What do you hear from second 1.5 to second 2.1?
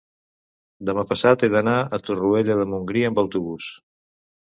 d'anar a